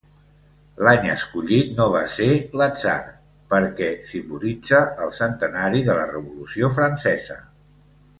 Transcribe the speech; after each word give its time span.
L'any 0.85 1.03
escollit 1.15 1.67
no 1.79 1.83
va 1.95 1.99
ser 2.13 2.29
l'atzar, 2.61 2.95
perquè 3.53 3.89
simbolitza 4.13 4.79
el 5.05 5.13
centenari 5.19 5.83
de 5.91 5.99
la 5.99 6.07
Revolució 6.13 6.71
Francesa. 6.79 7.39